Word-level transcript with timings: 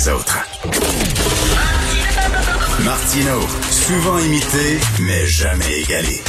les 0.00 0.08
autres. 0.08 0.38
Martino, 2.84 3.40
souvent 3.70 4.18
imité, 4.18 4.78
mais 5.02 5.26
jamais 5.26 5.80
égalé. 5.82 6.20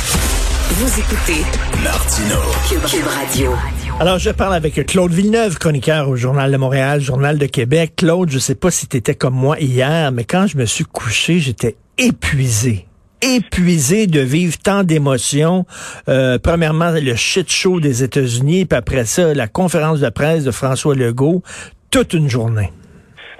Vous 0.72 1.00
écoutez 1.00 1.42
Martino. 1.84 2.36
Cube, 2.68 2.84
Cube 2.86 3.08
Radio. 3.08 3.54
Alors, 4.00 4.20
je 4.20 4.30
parle 4.32 4.56
avec 4.56 4.86
Claude 4.88 5.12
Villeneuve, 5.12 5.58
chroniqueur 5.58 6.10
au 6.10 6.16
Journal 6.16 6.52
de 6.52 6.58
Montréal, 6.58 7.02
Journal 7.02 7.38
de 7.38 7.46
Québec. 7.46 7.94
Claude, 7.98 8.30
je 8.30 8.40
sais 8.40 8.56
pas 8.56 8.72
si 8.72 8.88
tu 8.88 8.98
étais 8.98 9.16
comme 9.16 9.36
moi 9.36 9.60
hier, 9.60 10.12
mais 10.12 10.24
quand 10.26 10.48
je 10.48 10.58
me 10.58 10.66
suis 10.66 10.86
couché, 10.86 11.40
j'étais 11.40 11.78
épuisé 11.98 12.88
épuisé 13.24 14.08
de 14.08 14.20
vivre 14.20 14.58
tant 14.58 14.84
d'émotions. 14.84 15.68
Euh, 16.10 16.40
premièrement, 16.40 16.90
le 16.90 17.16
shit 17.16 17.52
show 17.52 17.80
des 17.80 18.02
États-Unis, 18.02 18.66
puis 18.66 18.76
après 18.76 19.06
ça, 19.06 19.36
la 19.36 19.48
conférence 19.48 20.00
de 20.00 20.10
presse 20.10 20.44
de 20.44 20.50
François 20.50 20.96
Legault, 20.96 21.44
toute 21.92 22.14
une 22.14 22.28
journée. 22.28 22.72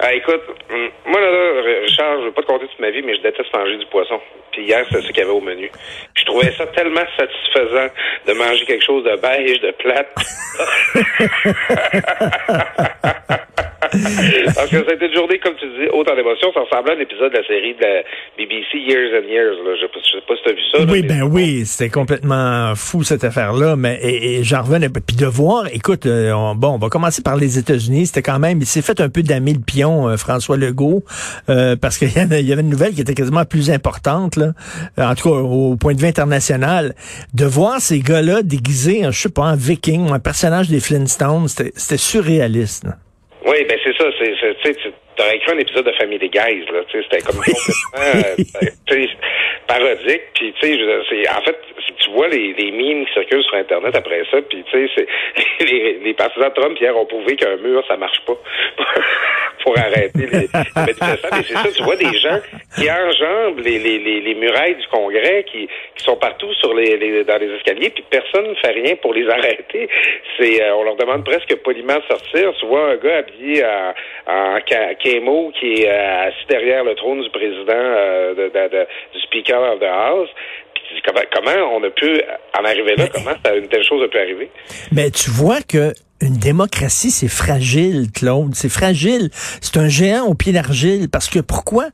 Ah, 0.04 0.12
écoute, 0.14 0.42
hum, 0.68 0.90
moi, 1.06 1.20
là, 1.20 1.30
là, 1.30 1.62
Richard, 1.84 2.18
je 2.18 2.24
veux 2.24 2.32
pas 2.32 2.42
te 2.42 2.46
compter 2.48 2.66
toute 2.66 2.80
ma 2.80 2.90
vie, 2.90 3.02
mais 3.02 3.14
je 3.14 3.22
déteste 3.22 3.54
manger 3.54 3.76
du 3.76 3.86
poisson. 3.86 4.20
Puis 4.50 4.64
hier, 4.64 4.84
c'est 4.90 5.00
ce 5.00 5.06
qu'il 5.06 5.18
y 5.18 5.20
avait 5.20 5.30
au 5.30 5.40
menu. 5.40 5.70
Je 6.14 6.24
trouvais 6.24 6.50
ça 6.50 6.66
tellement 6.66 7.04
satisfaisant 7.16 7.86
de 8.26 8.32
manger 8.32 8.64
quelque 8.64 8.84
chose 8.84 9.04
de 9.04 9.14
beige, 9.14 9.60
de 9.60 9.70
plate. 9.70 10.12
Parce 14.54 14.70
que 14.70 14.76
c'était 14.76 15.06
une 15.06 15.14
journée, 15.14 15.38
comme 15.38 15.54
tu 15.56 15.66
dis, 15.66 15.88
autant 15.92 16.14
d'émotions. 16.14 16.52
Ça 16.54 16.60
ressemblait 16.60 16.92
à 16.92 16.96
un 16.96 17.00
épisode 17.00 17.32
de 17.32 17.38
la 17.38 17.46
série 17.46 17.74
de 17.74 17.82
la 17.82 18.02
BBC 18.38 18.78
Years 18.78 19.10
and 19.18 19.28
Years. 19.28 19.56
Là. 19.64 19.74
Je, 19.74 19.80
sais 19.82 20.22
pas 20.26 20.36
si 20.36 20.42
tu 20.42 20.48
as 20.48 20.52
vu 20.52 20.62
ça. 20.72 20.92
oui, 20.92 21.02
ben 21.02 21.22
oui, 21.22 21.66
c'était 21.66 21.90
complètement 21.90 22.74
fou 22.76 23.02
cette 23.02 23.24
affaire-là. 23.24 23.74
Mais 23.76 23.98
et, 24.02 24.44
j'en 24.44 24.62
revenais. 24.62 24.88
Puis 24.88 25.16
de 25.16 25.26
voir, 25.26 25.66
écoute, 25.72 26.06
euh, 26.06 26.32
bon, 26.54 26.74
on 26.74 26.78
va 26.78 26.88
commencer 26.88 27.22
par 27.22 27.36
les 27.36 27.58
États-Unis. 27.58 28.06
C'était 28.06 28.22
quand 28.22 28.38
même, 28.38 28.60
il 28.60 28.66
s'est 28.66 28.82
fait 28.82 29.00
un 29.00 29.08
peu 29.08 29.22
d'amis 29.22 29.54
le 29.54 29.60
pion, 29.60 30.08
euh, 30.08 30.16
François 30.16 30.56
Legault, 30.56 31.02
euh, 31.48 31.74
parce 31.76 31.98
qu'il 31.98 32.08
y, 32.08 32.18
avait 32.18 32.62
une 32.62 32.70
nouvelle 32.70 32.94
qui 32.94 33.00
était 33.00 33.14
quasiment 33.14 33.44
plus 33.44 33.70
importante, 33.70 34.36
là, 34.36 34.52
en 34.96 35.14
tout 35.14 35.28
cas 35.28 35.36
au 35.36 35.76
point 35.76 35.94
de 35.94 36.00
vue 36.00 36.06
international. 36.06 36.94
De 37.34 37.44
voir 37.44 37.80
ces 37.80 38.00
gars-là 38.00 38.42
déguisés, 38.42 39.02
je 39.04 39.18
sais 39.18 39.28
pas, 39.28 39.42
en 39.42 39.56
viking, 39.56 40.10
un 40.10 40.20
personnage 40.20 40.68
des 40.68 40.80
Flintstones, 40.80 41.48
c'était 41.48 41.96
surréaliste. 41.96 42.84
Là. 42.84 42.92
Oui, 43.44 43.64
ben 43.64 43.78
c'est 43.82 43.96
ça. 43.96 44.04
C'est, 44.18 44.34
c'est, 44.62 44.74
tu 44.74 45.22
aurais 45.22 45.36
écrit 45.36 45.52
un 45.52 45.58
épisode 45.58 45.86
de 45.86 45.92
Famille 45.92 46.18
des 46.18 46.28
Guys, 46.28 46.64
là. 46.72 46.80
C'était 46.90 47.20
comme 47.20 47.36
complètement 47.36 47.74
euh, 47.98 48.96
parodique. 49.66 50.22
Puis, 50.34 50.54
tu 50.60 50.78
sais, 50.78 51.28
en 51.28 51.42
fait, 51.42 51.58
tu 51.98 52.10
vois 52.10 52.28
les, 52.28 52.52
les 52.52 52.72
qui 52.72 53.12
circulent 53.12 53.42
sur 53.44 53.54
Internet 53.54 53.94
après 53.94 54.22
ça, 54.30 54.38
puis 54.42 54.64
tu 54.70 54.88
sais, 54.88 55.06
les, 55.60 55.98
les 56.04 56.14
partisans 56.14 56.48
de 56.48 56.54
Trump 56.54 56.78
hier 56.80 56.96
ont 56.96 57.06
prouvé 57.06 57.36
qu'un 57.36 57.56
mur, 57.56 57.84
ça 57.86 57.96
marche 57.96 58.20
pas 58.26 58.36
pour 59.62 59.78
arrêter 59.78 60.26
les, 60.26 60.48
Mais 60.52 60.92
c'est 60.92 61.54
ça, 61.54 61.68
tu 61.74 61.82
vois 61.82 61.96
des 61.96 62.16
gens 62.18 62.38
qui 62.76 62.90
enjambent 62.90 63.60
les, 63.60 63.78
les, 63.78 63.98
les, 64.20 64.34
murailles 64.34 64.74
du 64.74 64.86
Congrès, 64.88 65.44
qui, 65.50 65.68
qui 65.94 66.04
sont 66.04 66.16
partout 66.16 66.52
sur 66.54 66.74
les, 66.74 66.96
les 66.96 67.24
dans 67.24 67.38
les 67.38 67.50
escaliers, 67.56 67.90
puis 67.90 68.04
personne 68.10 68.48
ne 68.48 68.54
fait 68.54 68.72
rien 68.72 68.96
pour 68.96 69.14
les 69.14 69.28
arrêter. 69.28 69.88
C'est, 70.36 70.62
euh, 70.62 70.74
on 70.76 70.84
leur 70.84 70.96
demande 70.96 71.24
presque 71.24 71.54
poliment 71.56 71.96
de 71.96 72.02
sortir. 72.08 72.52
Tu 72.58 72.66
vois 72.66 72.92
un 72.92 72.96
gars 72.96 73.18
habillé 73.18 73.64
en, 73.64 73.94
en 74.26 74.58
kémo 74.98 75.52
qui 75.58 75.82
est 75.82 75.88
euh, 75.88 76.28
assis 76.28 76.46
derrière 76.48 76.84
le 76.84 76.94
trône 76.94 77.22
du 77.22 77.30
président 77.30 77.72
euh, 77.72 78.34
de, 78.34 78.48
de, 78.48 78.86
du 79.12 79.20
Speaker 79.20 79.72
of 79.72 79.80
the 79.80 79.84
House 79.84 80.30
comment, 81.32 81.74
on 81.74 81.82
a 81.82 81.90
pu 81.90 82.20
en 82.58 82.64
arriver 82.64 82.96
là? 82.96 83.08
comment 83.08 83.34
une 83.56 83.68
telle 83.68 83.84
chose 83.84 84.02
a 84.04 84.08
pu 84.08 84.18
arriver? 84.18 84.50
Mais 84.92 85.10
tu 85.10 85.30
vois 85.30 85.60
que 85.62 85.92
une 86.22 86.36
démocratie, 86.36 87.10
c'est 87.10 87.28
fragile, 87.28 88.10
Claude. 88.12 88.54
C'est 88.54 88.68
fragile. 88.68 89.30
C'est 89.60 89.76
un 89.76 89.88
géant 89.88 90.24
au 90.24 90.34
pied 90.34 90.52
d'argile. 90.52 91.08
Parce 91.08 91.28
que 91.28 91.40
pourquoi? 91.40 91.88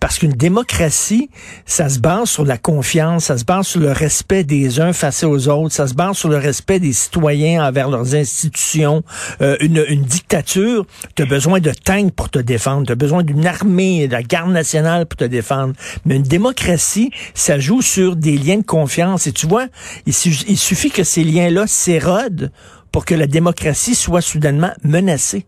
Parce 0.00 0.18
qu'une 0.18 0.32
démocratie, 0.32 1.28
ça 1.66 1.90
se 1.90 1.98
base 1.98 2.30
sur 2.30 2.44
la 2.44 2.56
confiance, 2.56 3.24
ça 3.24 3.36
se 3.36 3.44
base 3.44 3.66
sur 3.66 3.80
le 3.80 3.92
respect 3.92 4.42
des 4.42 4.80
uns 4.80 4.94
face 4.94 5.22
aux 5.22 5.48
autres, 5.48 5.74
ça 5.74 5.86
se 5.86 5.94
base 5.94 6.16
sur 6.16 6.30
le 6.30 6.38
respect 6.38 6.80
des 6.80 6.94
citoyens 6.94 7.66
envers 7.66 7.90
leurs 7.90 8.14
institutions. 8.14 9.04
Euh, 9.42 9.56
une, 9.60 10.02
dictature, 10.02 10.86
tu 11.14 11.26
besoin 11.26 11.60
de 11.60 11.72
tanks 11.72 12.12
pour 12.12 12.30
te 12.30 12.38
défendre, 12.38 12.86
tu 12.86 12.94
besoin 12.94 13.22
d'une 13.22 13.46
armée, 13.46 14.08
de 14.08 14.12
la 14.12 14.22
garde 14.22 14.50
nationale 14.50 15.04
pour 15.06 15.18
te 15.18 15.24
défendre. 15.24 15.74
Mais 16.06 16.16
une 16.16 16.22
démocratie, 16.22 17.10
ça 17.34 17.58
joue 17.58 17.82
sur 17.82 18.16
des 18.16 18.38
liens 18.38 18.58
de 18.58 18.62
confiance. 18.62 19.26
Et 19.26 19.32
tu 19.32 19.46
vois, 19.46 19.66
il, 20.06 20.14
il 20.48 20.58
suffit 20.58 20.90
que 20.90 21.04
ces 21.04 21.22
liens-là 21.22 21.66
s'érodent 21.66 22.50
pour 22.94 23.04
que 23.04 23.16
la 23.16 23.26
démocratie 23.26 23.96
soit 23.96 24.20
soudainement 24.20 24.70
menacée. 24.84 25.46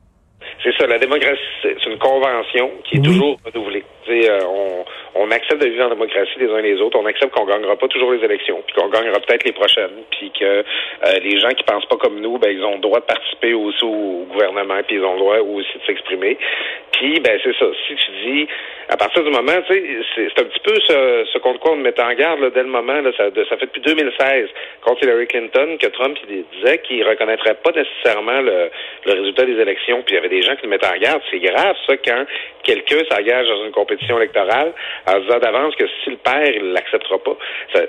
C'est 0.65 0.77
ça, 0.77 0.85
la 0.89 0.99
démocratie, 0.99 1.39
c'est 1.63 1.87
une 1.87 1.97
convention 1.97 2.73
qui 2.83 2.97
est 2.97 3.01
toujours 3.01 3.39
renouvelée. 3.45 3.85
Euh, 4.09 4.41
on, 4.49 4.85
on 5.19 5.31
accepte 5.31 5.63
de 5.63 5.69
vivre 5.69 5.87
en 5.87 5.91
démocratie 5.91 6.39
les 6.39 6.51
uns 6.51 6.61
les 6.61 6.81
autres, 6.81 6.99
on 6.99 7.07
accepte 7.07 7.35
qu'on 7.35 7.45
gagnera 7.45 7.77
pas 7.77 7.89
toujours 7.89 8.13
les 8.13 8.25
élections, 8.25 8.63
puis 8.67 8.75
qu'on 8.75 8.89
gagnera 8.89 9.19
peut-être 9.21 9.45
les 9.45 9.53
prochaines, 9.53 10.05
puis 10.11 10.31
que 10.39 10.45
euh, 10.45 10.63
les 11.23 11.39
gens 11.39 11.51
qui 11.51 11.65
pensent 11.65 11.87
pas 11.87 11.97
comme 11.97 12.21
nous, 12.21 12.39
ben 12.39 12.51
ils 12.51 12.65
ont 12.65 12.75
le 12.75 12.81
droit 12.81 13.01
de 13.01 13.05
participer 13.05 13.55
aussi 13.55 13.85
au, 13.85 14.27
gouvernement, 14.31 14.83
puis 14.87 14.97
ils 14.97 15.05
ont 15.05 15.15
le 15.15 15.19
droit 15.19 15.39
aussi 15.39 15.79
de 15.79 15.85
s'exprimer. 15.87 16.37
Puis 16.93 17.21
ben 17.21 17.39
c'est 17.43 17.57
ça. 17.57 17.67
Si 17.87 17.95
tu 17.95 18.11
dis 18.25 18.49
à 18.89 18.97
partir 18.97 19.25
du 19.25 19.31
moment, 19.31 19.61
tu 19.67 19.75
sais, 19.75 20.03
c'est 20.15 20.41
un 20.41 20.45
petit 20.45 20.61
peu 20.61 20.75
ce, 20.89 21.39
contre 21.39 21.59
quoi 21.61 21.73
on 21.73 21.77
met 21.77 21.99
en 22.01 22.13
garde 22.15 22.41
là, 22.41 22.51
dès 22.51 22.63
le 22.63 22.69
moment. 22.69 23.01
Là, 23.01 23.11
ça, 23.17 23.25
ça 23.49 23.57
fait 23.57 23.67
depuis 23.67 23.81
2016 23.81 24.49
contre 24.83 25.03
Hillary 25.03 25.27
Clinton 25.27 25.77
que 25.81 25.89
Trump 25.89 26.17
disait 26.29 26.79
qu'il 26.79 27.03
reconnaîtrait 27.07 27.57
pas 27.63 27.73
nécessairement 27.73 28.41
le, 28.41 28.71
le 29.07 29.13
résultat 29.13 29.45
des 29.45 29.61
élections. 29.61 30.03
Puis 30.03 30.15
il 30.15 30.17
y 30.17 30.19
avait 30.19 30.29
des 30.29 30.43
gens 30.43 30.55
qui 30.55 30.63
le 30.65 30.69
mettaient 30.69 30.87
en 30.87 30.99
garde. 30.99 31.21
C'est 31.31 31.41
grave 31.41 31.77
ça 31.87 31.97
quand 31.97 32.25
quelqu'un 32.63 32.99
s'engage 33.11 33.49
dans 33.49 33.65
une 33.65 33.73
compétition 33.73 34.19
électorale 34.19 34.73
en 35.07 35.19
disant 35.21 35.39
d'avance 35.39 35.75
que 35.77 35.85
si 36.03 36.11
le 36.11 36.17
père 36.17 36.51
il 36.55 36.73
l'acceptera 36.73 37.19
pas. 37.19 37.37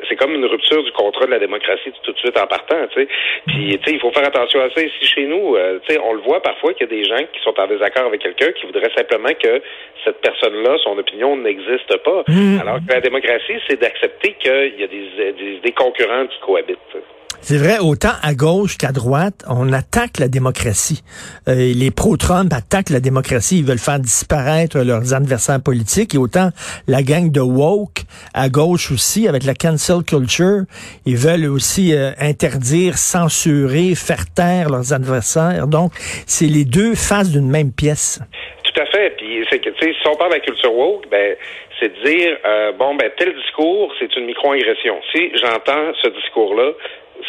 C'est 0.08 0.16
comme 0.16 0.34
une 0.36 0.46
rupture 0.46 0.84
du 0.84 0.92
contrat 0.92 1.26
de 1.26 1.32
la 1.32 1.40
démocratie 1.40 1.92
tout 2.04 2.12
de 2.12 2.18
suite 2.18 2.38
en 2.38 2.48
partant. 2.48 2.88
Tu 2.94 3.02
sais. 3.02 3.08
Puis 3.48 3.78
tu 3.80 3.84
sais, 3.86 3.96
il 3.96 4.00
faut 4.00 4.12
faire 4.12 4.28
attention 4.28 4.62
à 4.62 4.70
ça 4.70 4.82
ici 4.82 5.06
chez 5.06 5.26
nous. 5.26 5.56
Euh, 5.56 5.80
tu 5.88 5.94
sais, 5.94 6.00
on 6.04 6.14
le 6.14 6.22
voit 6.22 6.42
parfois 6.42 6.74
qu'il 6.74 6.88
y 6.88 6.94
a 6.94 6.96
des 6.96 7.04
gens 7.04 7.24
qui 7.34 7.42
sont 7.44 7.60
en 7.60 7.68
désaccord 7.68 8.06
avec 8.06 8.22
quelqu'un 8.22 8.52
qui 8.52 8.66
voudraient 8.66 8.92
simplement 8.96 9.34
que 9.42 9.62
cette 10.04 10.22
personne-là, 10.22 10.78
son 10.84 10.98
opinion 10.98 11.36
n'existe 11.38 11.98
pas. 11.98 12.24
Mmh. 12.28 12.60
Alors 12.62 12.78
que 12.78 12.94
la 12.94 13.02
démocratie, 13.02 13.60
c'est 13.68 13.80
d'accepter 13.80 14.34
qu'il 14.40 14.80
y 14.80 14.84
a 14.84 14.88
des, 14.88 15.34
des, 15.34 15.60
des 15.60 15.72
concurrents 15.72 16.28
qui 16.28 16.40
cohabitent. 16.40 16.98
C'est 17.42 17.58
vrai, 17.58 17.80
autant 17.80 18.12
à 18.24 18.34
gauche 18.34 18.78
qu'à 18.78 18.92
droite, 18.92 19.46
on 19.48 19.72
attaque 19.72 20.20
la 20.20 20.28
démocratie. 20.28 21.02
Euh, 21.48 21.54
les 21.74 21.92
pro-Trump 21.92 22.52
attaquent 22.52 22.90
la 22.90 23.00
démocratie, 23.00 23.60
ils 23.60 23.66
veulent 23.66 23.78
faire 23.78 24.00
disparaître 24.00 24.80
leurs 24.80 25.14
adversaires 25.14 25.62
politiques, 25.64 26.14
et 26.14 26.18
autant 26.18 26.50
la 26.88 27.04
gang 27.04 27.32
de 27.32 27.40
woke 27.40 28.02
à 28.34 28.50
gauche 28.50 28.92
aussi, 28.92 29.28
avec 29.28 29.44
la 29.46 29.54
cancel 29.54 30.04
culture, 30.04 30.64
ils 31.06 31.16
veulent 31.16 31.46
aussi 31.46 31.94
euh, 31.94 32.12
interdire, 32.20 32.98
censurer, 32.98 33.96
faire 33.96 34.26
taire 34.36 34.70
leurs 34.70 34.92
adversaires. 34.92 35.68
Donc, 35.68 35.92
c'est 36.26 36.48
les 36.48 36.66
deux 36.66 36.96
faces 36.96 37.32
d'une 37.32 37.50
même 37.50 37.72
pièce. 37.72 38.20
Tout 38.64 38.82
à 38.82 38.86
fait. 38.88 39.16
Puis, 39.18 39.46
c'est 39.50 39.62
si 39.64 40.08
on 40.08 40.16
parle 40.16 40.32
de 40.32 40.36
la 40.36 40.42
culture 40.42 40.74
woke, 40.74 41.10
ben, 41.10 41.36
c'est 41.80 41.90
de 41.90 42.04
dire, 42.04 42.38
euh, 42.46 42.72
bon, 42.74 42.96
ben, 42.96 43.10
tel 43.18 43.34
discours, 43.36 43.94
c'est 44.00 44.14
une 44.18 44.26
micro-agression. 44.26 45.00
Si 45.14 45.32
j'entends 45.38 45.94
ce 46.02 46.10
discours-là, 46.10 46.72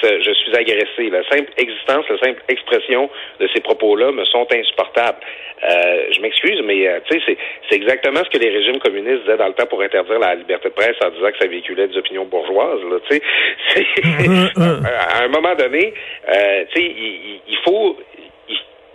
je 0.03 0.33
suis 0.33 0.57
agressé. 0.57 1.11
La 1.11 1.25
simple 1.29 1.51
existence, 1.57 2.05
la 2.09 2.19
simple 2.19 2.43
expression 2.49 3.11
de 3.41 3.49
ces 3.55 3.61
propos-là 3.61 4.13
me 4.13 4.25
sont 4.25 4.47
insupportables. 4.53 5.19
Euh, 5.63 6.07
je 6.13 6.21
m'excuse, 6.21 6.61
mais 6.65 6.87
euh, 6.87 7.01
tu 7.11 7.21
sais, 7.21 7.37
c'est 7.69 7.77
exactement 7.77 8.21
ce 8.25 8.31
que 8.31 8.43
les 8.43 8.51
régimes 8.51 8.79
communistes 8.79 9.23
disaient 9.23 9.37
dans 9.37 9.49
le 9.49 9.55
temps 9.55 9.67
pour 9.67 9.83
interdire 9.83 10.19
la 10.19 10.35
liberté 10.35 10.69
de 10.69 10.75
presse 10.75 10.97
en 11.05 11.11
disant 11.11 11.31
que 11.31 11.39
ça 11.39 11.49
véhiculait 11.49 11.89
des 11.89 11.97
opinions 11.97 12.25
bourgeoises. 12.27 12.83
Là, 12.85 12.99
tu 13.09 13.17
sais, 13.17 13.87
à 15.19 15.25
un 15.25 15.29
moment 15.29 15.55
donné, 15.55 15.93
euh, 16.29 16.65
tu 16.73 16.81
sais, 16.81 16.87
il, 16.87 17.41
il 17.49 17.59
faut 17.65 17.97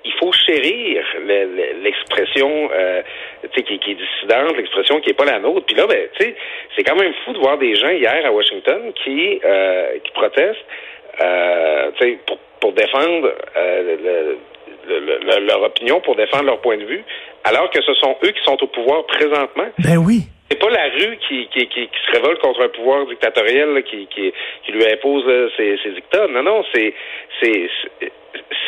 il 0.06 0.14
faut 0.20 0.32
chérir 0.32 1.04
l'expression 1.82 2.70
euh, 2.74 3.02
qui, 3.56 3.80
qui 3.80 3.92
est 3.92 3.96
dissidente, 3.96 4.58
l'expression 4.58 5.00
qui 5.00 5.12
est 5.12 5.14
pas 5.14 5.26
la 5.26 5.40
nôtre. 5.40 5.66
Puis 5.66 5.76
là, 5.76 5.88
ben, 5.88 6.08
c'est 6.20 6.84
quand 6.84 6.96
même 6.96 7.14
fou 7.26 7.34
de 7.34 7.40
voir 7.40 7.58
des 7.58 7.76
gens 7.76 7.90
hier 7.90 8.26
à 8.26 8.32
Washington 8.32 8.92
qui, 9.04 9.40
euh, 9.44 9.98
qui 10.04 10.12
protestent 10.12 10.66
euh, 11.22 11.92
pour, 12.26 12.38
pour 12.60 12.74
défendre 12.74 13.34
euh, 13.56 14.36
leur 14.88 15.62
opinion, 15.64 16.02
pour 16.02 16.16
défendre 16.16 16.46
leur 16.46 16.60
point 16.62 16.78
de 16.78 16.86
vue, 16.86 17.04
alors 17.44 17.70
que 17.70 17.82
ce 17.82 17.94
sont 17.96 18.16
eux 18.24 18.32
qui 18.32 18.44
sont 18.44 18.62
au 18.62 18.68
pouvoir 18.68 19.06
présentement. 19.06 19.68
Ben 19.80 19.98
oui. 19.98 20.24
c'est 20.50 20.60
pas 20.60 20.70
la 20.70 20.90
rue 20.90 21.18
qui, 21.28 21.48
qui, 21.48 21.68
qui, 21.68 21.88
qui, 21.88 22.00
se 22.08 22.12
révolte 22.12 22.42
contre 22.42 22.64
un 22.64 22.70
pouvoir 22.70 23.06
dictatorial 23.06 23.74
là, 23.74 23.82
qui, 23.82 24.08
qui, 24.08 24.34
qui 24.66 24.72
lui 24.72 24.86
impose 24.86 25.26
là, 25.26 25.48
ses, 25.58 25.78
ses 25.84 25.92
dictats. 25.92 26.28
Non, 26.28 26.44
non, 26.44 26.64
c'est 26.74 26.94
c'est 27.42 27.70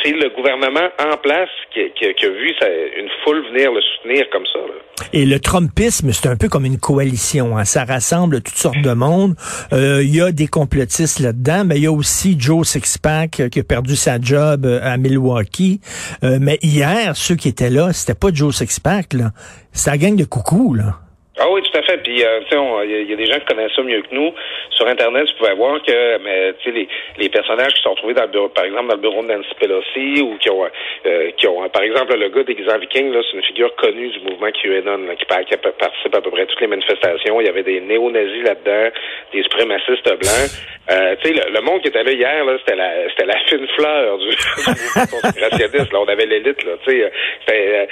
c'est 0.04 0.12
le 0.12 0.30
gouvernement 0.30 0.90
en 1.00 1.18
place 1.18 1.50
qui, 1.74 1.90
qui, 1.92 2.14
qui 2.14 2.26
a 2.26 2.30
vu 2.30 2.54
ça, 2.60 2.68
une 2.70 3.10
foule 3.24 3.46
venir 3.48 3.72
le 3.72 3.82
soutenir 3.82 4.30
comme 4.30 4.46
ça. 4.46 4.60
Là. 4.60 4.74
Et 5.14 5.26
le 5.26 5.40
Trumpisme, 5.40 6.12
c'est 6.12 6.28
un 6.28 6.36
peu 6.36 6.50
comme 6.50 6.66
une 6.66 6.78
coalition. 6.78 7.58
Hein. 7.58 7.66
Ça 7.66 7.86
rassemble 7.86 8.42
toutes 8.42 8.58
sortes 8.58 8.82
de 8.82 8.94
monde. 8.94 9.36
Euh, 9.74 10.04
Il 10.04 10.14
y 10.14 10.22
a 10.22 10.32
des 10.32 10.48
complotistes 10.48 11.20
là-dedans, 11.20 11.64
mais 11.66 11.78
il 11.78 11.84
y 11.84 11.88
a 11.88 11.92
aussi 11.92 12.36
Joe 12.38 12.68
Sixpack 12.68 13.40
euh, 13.40 13.50
qui 13.50 13.60
a 13.60 13.64
perdu 13.64 13.96
sa 13.96 14.20
job 14.20 14.66
euh, 14.66 14.80
à 14.84 14.98
Milwaukee. 14.98 15.80
Euh, 16.24 16.40
mais 16.42 16.60
hier, 16.62 17.16
ceux 17.16 17.36
qui 17.36 17.48
étaient 17.48 17.70
là, 17.70 17.94
c'était 17.94 18.14
pas 18.14 18.30
Joe 18.34 18.56
Sixpack, 18.56 19.14
là. 19.14 19.32
C'était 19.72 19.92
la 19.92 19.98
gang 19.98 20.16
de 20.16 20.26
coucou, 20.26 20.74
là. 20.74 21.00
Ah 21.38 21.50
oui, 21.50 21.62
tout 21.64 21.78
à 21.78 21.82
fait. 21.84 21.98
Puis, 21.98 22.24
euh, 22.24 22.40
tu 22.50 22.56
sais, 22.56 22.64
il 22.86 23.10
y, 23.10 23.14
a 23.14 23.16
des 23.18 23.26
gens 23.26 23.38
qui 23.40 23.46
connaissent 23.46 23.76
ça 23.76 23.84
mieux 23.84 24.02
que 24.02 24.16
nous. 24.16 24.34
Sur 24.70 24.88
Internet, 24.88 25.26
tu 25.28 25.36
pouvais 25.36 25.54
voir 25.54 25.82
que, 25.84 26.18
mais 26.20 26.54
tu 26.60 26.64
sais, 26.64 26.72
les, 26.72 26.88
les 27.18 27.28
personnages 27.28 27.74
qui 27.74 27.82
sont 27.82 27.94
trouvés 27.96 28.14
dans 28.14 28.22
le 28.22 28.30
bureau, 28.30 28.48
par 28.48 28.64
exemple, 28.64 28.88
dans 28.88 28.96
le 28.96 29.02
bureau 29.02 29.22
de 29.22 29.28
Nancy 29.28 29.50
Pelosi, 29.60 30.22
ou 30.22 30.38
qui 30.38 30.50
ont, 30.50 30.64
euh, 30.64 31.32
qui 31.36 31.46
ont, 31.48 31.68
par 31.68 31.84
exemple, 31.84 32.18
le 32.18 32.30
gars 32.30 32.44
déguisé 32.44 32.70
Viking, 32.80 33.12
là, 33.12 33.20
c'est 33.30 33.36
une 33.36 33.44
figure 33.44 33.76
connue 33.76 34.08
du 34.08 34.20
mouvement 34.22 34.50
QAnon, 34.50 34.98
là, 35.08 35.16
qui, 35.16 35.26
participe 35.26 36.16
à 36.16 36.22
peu 36.22 36.32
près 36.32 36.44
à 36.44 36.46
toutes 36.46 36.62
les 36.62 36.68
manifestations. 36.68 37.42
Il 37.42 37.48
y 37.48 37.50
avait 37.50 37.64
des 37.64 37.82
néo-nazis 37.82 38.44
là-dedans, 38.44 38.96
des 39.34 39.44
suprémacistes 39.44 40.08
blancs. 40.08 40.52
Euh, 40.90 41.16
tu 41.22 41.28
sais, 41.28 41.34
le, 41.34 41.52
le, 41.52 41.62
monde 41.62 41.82
qui 41.82 41.90
était 41.90 42.04
là 42.04 42.12
hier, 42.12 42.46
là, 42.46 42.58
c'était 42.60 42.78
la, 42.78 43.10
c'était 43.10 43.26
la 43.26 43.40
fine 43.50 43.68
fleur 43.76 44.18
du, 44.20 44.30
du 44.30 45.12
conspirationniste. 45.12 45.92
Là, 45.92 46.00
on 46.00 46.08
avait 46.08 46.28
l'élite, 46.28 46.64
là. 46.64 46.74
Tu 46.88 47.02
sais, 47.02 47.88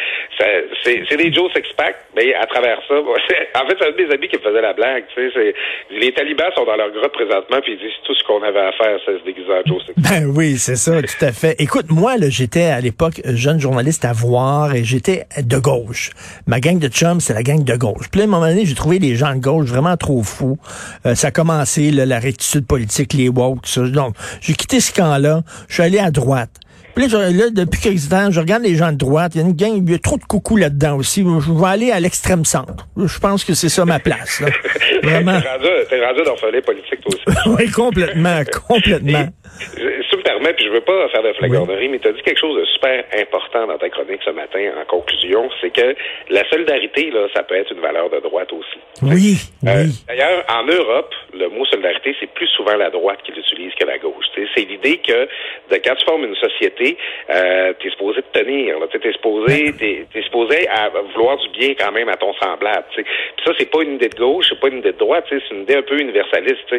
c'est, 0.84 1.04
c'est 1.10 1.18
des 1.18 1.34
Joe 1.34 1.52
Sixpack, 1.54 1.96
mais 2.16 2.34
à 2.36 2.46
travers 2.46 2.80
ça, 2.88 2.96
en 3.56 3.68
fait, 3.68 3.76
c'est 3.80 3.88
un 3.88 3.92
de 3.92 4.04
mes 4.04 4.14
amis 4.14 4.28
qui 4.28 4.38
me 4.38 4.42
faisait 4.42 4.62
la 4.62 4.74
blague. 4.74 5.06
Tu 5.14 5.32
sais, 5.32 5.54
les 5.92 6.12
talibans 6.14 6.52
sont 6.56 6.66
dans 6.66 6.76
leur 6.76 6.92
grotte 6.92 7.14
présentement, 7.14 7.60
puis 7.62 7.74
ils 7.74 7.80
disent 7.80 7.98
tout 8.04 8.14
ce 8.16 8.24
qu'on 8.24 8.42
avait 8.44 8.60
à 8.60 8.72
faire, 8.72 9.00
c'est 9.06 9.20
se 9.20 9.24
déguiser 9.24 9.52
en 9.52 9.62
Joe 9.66 9.82
Ben 9.98 10.26
oui, 10.36 10.58
c'est 10.58 10.76
ça, 10.76 11.02
tout 11.02 11.26
à 11.26 11.32
fait. 11.32 11.56
Écoute, 11.60 11.86
moi, 11.90 12.14
j'étais 12.30 12.66
à 12.66 12.82
l'époque 12.82 13.22
jeune 13.26 13.60
journaliste 13.60 14.06
à 14.06 14.14
voir 14.14 14.76
et 14.76 14.84
j'étais 14.84 15.26
de 15.42 15.58
gauche. 15.58 16.12
Ma 16.48 16.60
gang 16.60 16.80
de 16.80 16.88
chums, 16.88 17.20
c'est 17.20 17.34
la 17.34 17.44
gang 17.44 17.64
de 17.64 17.76
gauche. 17.76 18.10
Puis 18.12 18.22
à 18.22 18.24
un 18.26 18.28
moment 18.28 18.48
donné, 18.48 18.66
j'ai 18.66 18.76
trouvé 18.76 19.00
les 19.00 19.16
gens 19.16 19.34
de 19.36 19.42
gauche 19.42 19.68
vraiment 19.68 19.98
trop 19.98 20.24
fous. 20.24 20.58
Euh, 21.06 21.16
ça 21.16 21.28
a 21.28 21.32
commencé, 21.32 21.92
la 21.92 22.20
rectitude 22.20 22.66
politique, 22.68 23.14
les 23.14 23.30
woke, 23.30 23.62
tout 23.64 23.70
ça. 23.70 23.82
Donc, 23.82 24.16
j'ai 24.42 24.54
quitté 24.54 24.80
ce 24.80 24.94
camp-là. 24.94 25.42
Je 25.68 25.74
suis 25.76 25.84
allé 25.84 26.00
à 26.00 26.12
droite. 26.12 26.52
Puis 26.96 27.08
là, 27.08 27.32
là, 27.32 27.50
depuis 27.50 27.82
quelques 27.82 28.10
temps, 28.10 28.30
je 28.30 28.40
regarde 28.40 28.64
les 28.64 28.76
gens 28.76 28.92
de 28.92 28.98
droite. 28.98 29.32
Il 29.34 29.42
y 29.42 29.44
a 29.44 29.48
une 29.48 29.54
gang, 29.54 29.72
il 29.76 29.92
y 29.92 29.96
a 29.96 30.00
trop 30.00 30.18
de 30.18 30.24
coucou 30.24 30.58
là-dedans 30.58 30.98
aussi. 30.98 31.24
Je 31.24 31.52
vais 31.52 31.68
aller 31.68 31.92
à 31.92 32.00
l'extrême 32.00 32.46
centre. 32.46 32.88
Je 32.98 33.20
pense 33.20 33.44
que 33.44 33.54
c'est 33.54 33.70
ça 33.70 33.84
ma 33.86 34.00
place. 34.00 34.42
Là. 34.42 34.50
Vraiment. 35.04 35.40
T'es 35.42 36.06
rendu, 36.06 36.22
dans 36.24 36.36
le 36.52 36.62
politique, 36.62 37.02
toi 37.02 37.12
aussi. 37.14 37.40
oui, 37.58 37.72
complètement, 37.72 38.42
complètement. 38.68 39.28
Et, 39.78 39.93
me 40.24 40.30
permets, 40.30 40.54
puis 40.54 40.66
je 40.66 40.72
veux 40.72 40.82
pas 40.82 41.10
faire 41.10 41.24
de 41.24 41.34
flagornerie, 41.34 41.86
oui. 41.86 41.90
mais 41.90 42.00
tu 42.00 42.08
as 42.08 42.12
dit 42.12 42.22
quelque 42.22 42.40
chose 42.40 42.60
de 42.60 42.66
super 42.66 43.04
important 43.18 43.68
dans 43.68 43.78
ta 43.78 43.90
chronique 43.90 44.22
ce 44.24 44.32
matin, 44.32 44.72
en 44.80 44.86
conclusion, 44.86 45.50
c'est 45.62 45.72
que 45.72 45.96
la 46.30 46.48
solidarité, 46.50 47.12
là, 47.12 47.28
ça 47.36 47.44
peut 47.44 47.56
être 47.56 47.72
une 47.72 47.82
valeur 47.82 48.10
de 48.10 48.20
droite 48.20 48.52
aussi. 48.54 48.80
Oui, 49.02 49.36
euh, 49.68 49.84
oui. 49.86 50.04
D'ailleurs, 50.08 50.44
en 50.50 50.64
Europe, 50.66 51.14
le 51.34 51.50
mot 51.50 51.66
solidarité, 51.66 52.16
c'est 52.20 52.32
plus 52.34 52.48
souvent 52.48 52.76
la 52.76 52.90
droite 52.90 53.20
qui 53.24 53.32
l'utilise 53.32 53.74
que 53.76 53.86
la 53.86 53.98
gauche. 53.98 54.26
C'est 54.36 54.62
l'idée 54.62 54.98
que 54.98 55.28
de, 55.70 55.78
quand 55.84 55.96
tu 55.96 56.06
formes 56.06 56.26
une 56.26 56.36
société, 56.36 56.98
euh, 57.30 57.74
tu 57.80 57.88
es 57.88 57.92
supposé 57.92 58.22
te 58.22 58.40
tenir. 58.40 58.78
Tu 58.90 59.08
es 59.08 59.12
supposé, 59.14 59.74
es 60.14 60.22
supposé 60.22 60.68
à 60.70 60.90
vouloir 61.14 61.38
du 61.38 61.50
bien 61.50 61.74
quand 61.78 61.92
même 61.92 62.10
à 62.10 62.18
ton 62.18 62.34
semblable. 62.36 62.86
Puis 62.96 63.06
ça, 63.46 63.52
c'est 63.58 63.70
pas 63.70 63.82
une 63.82 63.96
idée 63.96 64.10
de 64.10 64.16
gauche, 64.16 64.46
c'est 64.50 64.60
pas 64.60 64.68
une 64.68 64.80
idée 64.80 64.92
de 64.92 64.98
droite, 64.98 65.26
c'est 65.30 65.42
une 65.52 65.64
idée 65.64 65.76
un 65.76 65.82
peu 65.82 66.00
universaliste. 66.00 66.70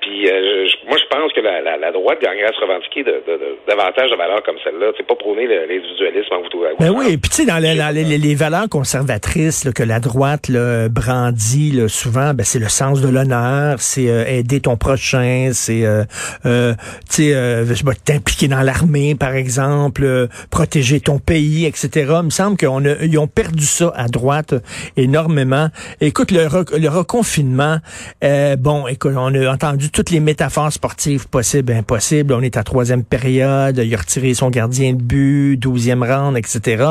Puis 0.00 0.28
euh, 0.28 0.66
moi, 0.86 0.98
je 0.98 1.06
pense 1.06 1.32
que 1.32 1.40
la, 1.40 1.60
la, 1.60 1.76
la 1.76 1.92
droite 1.92 2.20
gagnerait 2.20 2.48
à 2.48 2.52
se 2.52 2.60
revendiquer 2.60 2.93
de, 3.02 3.22
davantage 3.66 4.10
de 4.10 4.16
valeurs 4.16 4.42
comme 4.44 4.56
celle-là. 4.62 4.92
C'est 4.96 5.06
pas 5.06 5.16
prôner 5.16 5.46
l'individualisme 5.46 6.34
en 6.34 6.42
vous 6.42 6.78
Ben 6.78 6.90
oui, 6.90 7.16
puis 7.16 7.30
tu 7.30 7.36
sais, 7.36 7.46
dans, 7.46 7.58
les, 7.58 7.76
dans 7.76 7.94
les, 7.94 8.04
les, 8.04 8.34
valeurs 8.34 8.68
conservatrices 8.68 9.64
là, 9.64 9.72
que 9.72 9.82
la 9.82 10.00
droite 10.00 10.48
là, 10.48 10.88
brandit 10.88 11.72
là, 11.72 11.88
souvent, 11.88 12.34
ben, 12.34 12.44
c'est 12.44 12.58
le 12.58 12.68
sens 12.68 13.00
de 13.00 13.08
l'honneur, 13.08 13.80
c'est 13.80 14.08
euh, 14.08 14.24
aider 14.26 14.60
ton 14.60 14.76
prochain, 14.76 15.50
c'est 15.52 15.84
euh, 15.84 16.04
euh, 16.46 16.74
tu 17.08 17.24
sais, 17.24 17.34
euh, 17.34 17.64
t'impliquer 18.04 18.48
dans 18.48 18.62
l'armée, 18.62 19.14
par 19.14 19.34
exemple, 19.34 20.04
euh, 20.04 20.26
protéger 20.50 21.00
ton 21.00 21.18
pays, 21.18 21.64
etc. 21.66 21.88
Il 22.20 22.26
me 22.26 22.30
semble 22.30 22.56
qu'on 22.56 22.84
a, 22.84 22.94
ils 23.02 23.18
ont 23.18 23.26
perdu 23.26 23.64
ça 23.64 23.92
à 23.96 24.08
droite 24.08 24.54
énormément. 24.96 25.68
Écoute, 26.00 26.30
le, 26.30 26.48
le 26.78 26.88
reconfinement, 26.88 27.78
euh, 28.22 28.56
bon, 28.56 28.86
écoute, 28.86 29.12
on 29.16 29.34
a 29.34 29.52
entendu 29.52 29.90
toutes 29.90 30.10
les 30.10 30.20
métaphores 30.20 30.72
sportives 30.72 31.28
possibles 31.28 31.72
et 31.72 31.76
impossibles. 31.76 32.34
On 32.34 32.40
est 32.42 32.56
à 32.56 32.62
troisième 32.84 33.04
période, 33.04 33.78
il 33.78 33.94
a 33.94 33.96
retiré 33.96 34.34
son 34.34 34.50
gardien 34.50 34.92
de 34.92 35.00
but, 35.00 35.56
douzième 35.56 36.02
round, 36.02 36.36
etc. 36.36 36.84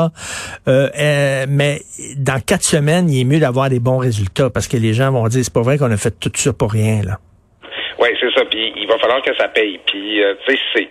Euh, 0.66 0.88
euh, 0.90 1.46
mais 1.48 1.78
dans 2.18 2.40
quatre 2.44 2.64
semaines, 2.64 3.08
il 3.08 3.20
est 3.20 3.24
mieux 3.24 3.38
d'avoir 3.38 3.70
des 3.70 3.78
bons 3.78 3.98
résultats 3.98 4.50
parce 4.50 4.66
que 4.66 4.76
les 4.76 4.92
gens 4.92 5.12
vont 5.12 5.28
dire, 5.28 5.44
c'est 5.44 5.54
pas 5.54 5.62
vrai 5.62 5.78
qu'on 5.78 5.92
a 5.92 5.96
fait 5.96 6.10
tout 6.18 6.34
ça 6.34 6.50
pour 6.52 6.72
rien, 6.72 7.02
là. 7.06 7.18
Oui, 8.00 8.08
c'est 8.18 8.32
ça. 8.34 8.44
Puis 8.50 8.72
il 8.74 8.88
va 8.88 8.98
falloir 8.98 9.22
que 9.22 9.30
ça 9.36 9.46
paye. 9.46 9.78
Puis, 9.86 10.20
euh, 10.20 10.34
tu 10.44 10.56
sais, 10.56 10.60
c'est 10.74 10.88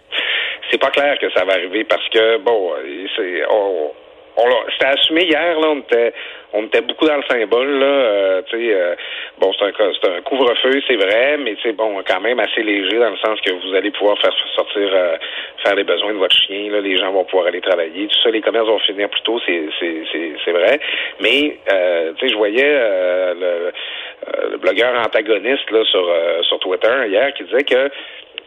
c'est 0.71 0.79
pas 0.79 0.89
clair 0.89 1.17
que 1.19 1.29
ça 1.33 1.43
va 1.43 1.51
arriver 1.51 1.83
parce 1.83 2.07
que 2.07 2.37
bon, 2.37 2.71
c'est 3.17 3.43
on, 3.51 3.91
on 4.37 4.45
c'était 4.71 4.87
assumé 4.87 5.25
hier 5.25 5.59
là, 5.59 5.67
on 5.67 5.79
était 5.79 6.13
on 6.53 6.63
était 6.65 6.81
beaucoup 6.81 7.07
dans 7.07 7.17
le 7.17 7.23
symbole 7.29 7.79
là, 7.79 7.85
euh, 7.85 8.41
euh, 8.53 8.95
bon 9.39 9.51
c'est 9.53 9.65
un 9.65 10.13
un 10.15 10.21
couvre-feu, 10.21 10.81
c'est 10.87 10.95
vrai, 10.95 11.37
mais 11.37 11.55
c'est 11.63 11.73
bon 11.73 12.01
quand 12.07 12.21
même 12.21 12.39
assez 12.39 12.61
léger 12.61 12.99
dans 12.99 13.09
le 13.09 13.17
sens 13.17 13.39
que 13.41 13.51
vous 13.51 13.75
allez 13.75 13.91
pouvoir 13.91 14.17
faire 14.19 14.33
sortir 14.55 14.89
euh, 14.93 15.17
faire 15.63 15.75
les 15.75 15.83
besoins 15.83 16.13
de 16.13 16.17
votre 16.17 16.35
chien 16.35 16.71
là, 16.71 16.79
les 16.81 16.97
gens 16.97 17.11
vont 17.11 17.25
pouvoir 17.25 17.47
aller 17.47 17.61
travailler, 17.61 18.07
tout 18.07 18.21
ça 18.21 18.29
les 18.29 18.41
commerces 18.41 18.67
vont 18.67 18.79
finir 18.79 19.09
plus 19.09 19.21
tôt, 19.21 19.39
c'est 19.45 20.51
vrai, 20.51 20.79
mais 21.19 21.57
euh, 21.71 22.13
tu 22.17 22.27
sais 22.27 22.33
je 22.33 22.37
voyais 22.37 22.63
euh, 22.65 23.33
le, 23.33 24.51
le 24.51 24.57
blogueur 24.57 24.99
antagoniste 24.99 25.69
là 25.71 25.83
sur 25.85 26.07
sur 26.43 26.59
Twitter 26.59 27.07
hier 27.07 27.33
qui 27.33 27.43
disait 27.43 27.63
que 27.63 27.89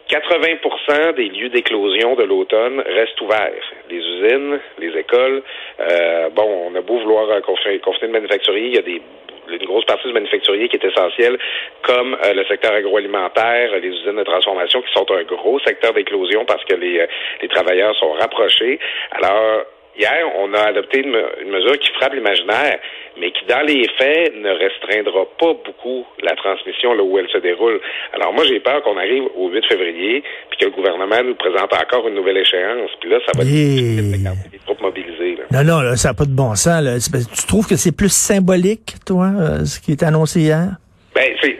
80% 0.08 1.14
des 1.14 1.28
lieux 1.28 1.48
d'éclosion 1.48 2.14
de 2.14 2.22
l'automne 2.22 2.80
restent 2.80 3.20
ouverts. 3.20 3.52
Les 3.90 3.96
usines, 3.96 4.60
les 4.78 4.96
écoles. 4.98 5.42
Euh, 5.80 6.28
bon, 6.30 6.70
on 6.70 6.74
a 6.76 6.80
beau 6.80 6.98
vouloir 6.98 7.40
confiner, 7.42 7.78
confiner 7.80 8.06
le 8.08 8.12
manufacturier, 8.12 8.66
il 8.68 8.74
y 8.74 8.78
a 8.78 8.82
des 8.82 9.02
une 9.48 9.64
grosse 9.66 9.84
partie 9.84 10.08
du 10.08 10.14
manufacturier 10.14 10.68
qui 10.68 10.76
est 10.76 10.84
essentielle, 10.84 11.38
comme 11.82 12.16
euh, 12.24 12.34
le 12.34 12.44
secteur 12.46 12.72
agroalimentaire, 12.72 13.78
les 13.78 13.88
usines 13.88 14.16
de 14.16 14.24
transformation 14.24 14.82
qui 14.82 14.92
sont 14.92 15.06
un 15.12 15.22
gros 15.22 15.58
secteur 15.60 15.92
d'éclosion 15.92 16.44
parce 16.44 16.64
que 16.64 16.74
les, 16.74 17.00
euh, 17.00 17.06
les 17.42 17.48
travailleurs 17.48 17.94
sont 17.96 18.12
rapprochés. 18.12 18.78
Alors, 19.12 19.64
Hier, 19.98 20.26
on 20.38 20.52
a 20.54 20.68
adopté 20.68 21.00
une, 21.00 21.16
une 21.42 21.50
mesure 21.50 21.78
qui 21.78 21.90
frappe 21.92 22.12
l'imaginaire, 22.14 22.78
mais 23.18 23.30
qui, 23.30 23.44
dans 23.48 23.62
les 23.62 23.88
faits, 23.98 24.34
ne 24.36 24.50
restreindra 24.50 25.24
pas 25.38 25.54
beaucoup 25.64 26.04
la 26.22 26.34
transmission 26.36 26.92
là 26.92 27.02
où 27.02 27.18
elle 27.18 27.28
se 27.28 27.38
déroule. 27.38 27.80
Alors 28.12 28.32
moi, 28.32 28.44
j'ai 28.44 28.60
peur 28.60 28.82
qu'on 28.82 28.98
arrive 28.98 29.24
au 29.36 29.48
8 29.48 29.64
février, 29.66 30.22
puis 30.50 30.58
que 30.58 30.64
le 30.66 30.70
gouvernement 30.70 31.22
nous 31.24 31.34
présente 31.34 31.72
encore 31.72 32.08
une 32.08 32.14
nouvelle 32.14 32.36
échéance, 32.36 32.90
puis 33.00 33.10
là, 33.10 33.18
ça 33.26 33.32
va 33.36 33.44
être 33.44 34.50
des 34.50 34.58
troupes 34.64 34.80
mobilisées. 34.82 35.36
Là. 35.36 35.62
Non, 35.62 35.64
non, 35.64 35.80
là, 35.80 35.96
ça 35.96 36.08
n'a 36.08 36.14
pas 36.14 36.26
de 36.26 36.34
bon 36.34 36.54
sens. 36.54 36.82
Là. 36.82 36.98
Tu 37.00 37.46
trouves 37.46 37.66
que 37.66 37.76
c'est 37.76 37.96
plus 37.96 38.12
symbolique, 38.12 38.96
toi, 39.06 39.28
euh, 39.38 39.64
ce 39.64 39.80
qui 39.80 39.92
est 39.92 40.02
annoncé 40.02 40.40
hier? 40.40 40.76
Ben, 41.14 41.32
c'est 41.40 41.55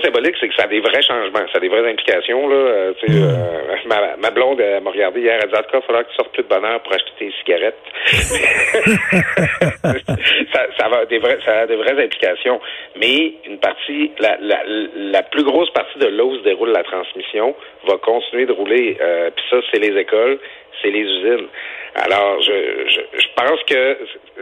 Symbolique, 0.00 0.36
c'est 0.40 0.48
que 0.48 0.54
ça 0.54 0.64
a 0.64 0.68
des 0.68 0.80
vrais 0.80 1.02
changements, 1.02 1.46
ça 1.52 1.56
a 1.56 1.60
des 1.60 1.68
vraies 1.68 1.90
implications. 1.90 2.48
Là. 2.48 2.56
Euh, 2.56 2.92
mm. 3.06 3.10
euh, 3.10 3.76
ma, 3.86 4.16
ma, 4.16 4.30
blonde 4.30 4.60
elle 4.60 4.82
m'a 4.82 4.90
regardé 4.90 5.20
hier, 5.20 5.38
elle 5.42 5.48
dit 5.48 5.54
en 5.54 5.62
tout 5.62 5.70
cas, 5.70 5.78
il 5.78 5.86
faudra 5.86 6.04
que 6.04 6.10
tu 6.10 6.16
sortes 6.16 6.32
plus 6.32 6.42
de 6.42 6.48
bonheur 6.48 6.80
pour 6.82 6.92
acheter 6.92 7.12
tes 7.18 7.32
cigarettes. 7.40 7.78
ça, 10.52 10.66
ça, 10.78 10.88
va 10.88 11.06
des 11.06 11.18
vrais, 11.18 11.38
ça 11.44 11.60
a 11.60 11.66
des 11.66 11.76
vraies 11.76 12.02
implications. 12.02 12.60
Mais 12.96 13.34
une 13.46 13.58
partie, 13.58 14.12
la, 14.18 14.36
la, 14.40 14.60
la 14.96 15.22
plus 15.22 15.44
grosse 15.44 15.70
partie 15.70 15.98
de 15.98 16.20
où 16.20 16.36
se 16.36 16.42
déroule 16.42 16.72
la 16.72 16.82
transmission 16.82 17.54
va 17.86 17.96
continuer 17.98 18.46
de 18.46 18.52
rouler. 18.52 18.96
Euh, 19.00 19.30
Puis 19.34 19.44
ça, 19.50 19.56
c'est 19.70 19.78
les 19.78 19.96
écoles, 19.98 20.38
c'est 20.82 20.90
les 20.90 21.00
usines. 21.00 21.48
Alors, 21.94 22.40
je, 22.42 22.86
je, 22.88 23.20
je 23.20 23.26
pense 23.36 23.60
que 23.68 23.98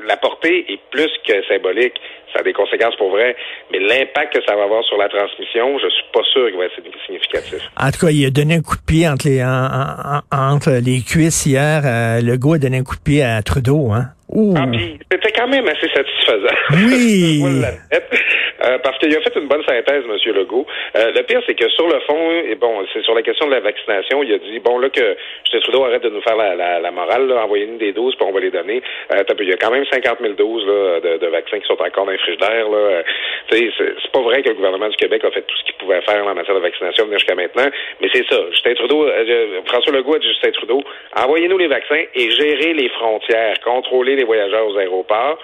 la 0.06 0.16
portée 0.16 0.64
est 0.72 0.80
plus 0.90 1.10
que 1.26 1.42
symbolique. 1.48 1.94
Ça 2.32 2.40
a 2.40 2.42
des 2.42 2.52
conséquences 2.52 2.96
pour 2.96 3.10
vrai. 3.10 3.34
Mais 3.72 3.78
l'impact 3.78 4.34
que 4.34 4.44
ça 4.46 4.54
va 4.54 4.64
avoir 4.64 4.84
sur 4.84 4.96
la 4.98 5.08
transmission, 5.08 5.78
je 5.78 5.88
suis 5.88 6.04
pas 6.12 6.22
sûr 6.32 6.48
qu'il 6.48 6.58
va 6.58 6.66
être 6.66 6.74
significatif. 7.06 7.60
En 7.76 7.90
tout 7.90 8.06
cas, 8.06 8.12
il 8.12 8.26
a 8.26 8.30
donné 8.30 8.56
un 8.56 8.62
coup 8.62 8.76
de 8.76 8.82
pied 8.86 9.08
entre 9.08 9.28
les, 9.28 9.42
en, 9.42 10.20
en, 10.30 10.52
entre 10.54 10.70
les 10.84 11.00
cuisses 11.00 11.46
hier. 11.46 11.82
Euh, 11.84 12.20
le 12.20 12.36
gars 12.36 12.56
a 12.56 12.58
donné 12.58 12.78
un 12.78 12.84
coup 12.84 12.96
de 12.96 13.02
pied 13.02 13.22
à 13.22 13.42
Trudeau, 13.42 13.90
hein? 13.92 14.10
Ouh. 14.30 14.54
Ah, 14.58 14.66
c'était 15.10 15.32
quand 15.32 15.48
même 15.48 15.66
assez 15.68 15.88
satisfaisant. 15.88 16.54
Oui. 16.72 17.42
Euh, 18.64 18.78
parce 18.78 18.98
qu'il 18.98 19.14
a 19.16 19.20
fait 19.20 19.34
une 19.36 19.46
bonne 19.46 19.62
synthèse, 19.64 20.04
M. 20.04 20.34
Legault. 20.34 20.66
Euh, 20.96 21.12
le 21.14 21.22
pire, 21.22 21.40
c'est 21.46 21.54
que 21.54 21.68
sur 21.70 21.86
le 21.88 22.00
fond, 22.00 22.30
et 22.30 22.54
bon, 22.54 22.84
c'est 22.92 23.02
sur 23.02 23.14
la 23.14 23.22
question 23.22 23.46
de 23.46 23.52
la 23.52 23.60
vaccination, 23.60 24.22
il 24.22 24.32
a 24.32 24.38
dit, 24.38 24.58
bon, 24.58 24.78
là, 24.78 24.88
que 24.90 25.16
Justin 25.44 25.60
Trudeau 25.60 25.84
arrête 25.84 26.02
de 26.02 26.10
nous 26.10 26.22
faire 26.22 26.36
la, 26.36 26.54
la, 26.54 26.80
la 26.80 26.90
morale, 26.90 27.30
envoyez-nous 27.32 27.78
des 27.78 27.92
doses, 27.92 28.14
puis 28.16 28.26
on 28.28 28.32
va 28.32 28.40
les 28.40 28.50
donner. 28.50 28.82
Euh, 29.12 29.22
il 29.40 29.48
y 29.48 29.52
a 29.52 29.56
quand 29.56 29.70
même 29.70 29.84
50 29.86 30.18
000 30.20 30.34
doses 30.34 30.66
là, 30.66 31.00
de, 31.00 31.18
de, 31.18 31.26
vaccins 31.28 31.58
qui 31.60 31.66
sont 31.66 31.80
encore 31.80 32.06
dans 32.06 32.12
les 32.12 32.18
frigidaires. 32.18 32.68
Là. 32.68 33.02
C'est, 33.50 33.70
c'est 33.78 34.12
pas 34.12 34.20
vrai 34.20 34.42
que 34.42 34.48
le 34.48 34.56
gouvernement 34.56 34.88
du 34.88 34.96
Québec 34.96 35.24
a 35.24 35.30
fait 35.30 35.42
tout 35.42 35.56
ce 35.56 35.64
qu'il 35.64 35.74
pouvait 35.74 36.00
faire 36.02 36.26
en 36.26 36.34
matière 36.34 36.56
de 36.56 36.60
vaccination 36.60 37.06
jusqu'à 37.12 37.34
maintenant, 37.34 37.68
mais 38.00 38.08
c'est 38.12 38.26
ça. 38.28 38.38
Justin 38.50 38.74
Trudeau, 38.74 39.06
euh, 39.06 39.60
François 39.66 39.92
Legault 39.92 40.16
a 40.16 40.18
dit 40.18 40.28
Justin 40.28 40.50
Trudeau, 40.50 40.82
envoyez-nous 41.16 41.58
les 41.58 41.68
vaccins 41.68 42.02
et 42.14 42.30
gérez 42.30 42.72
les 42.74 42.88
frontières, 42.90 43.54
contrôlez 43.64 44.16
les 44.16 44.24
voyageurs 44.24 44.66
aux 44.66 44.76
aéroports 44.76 45.38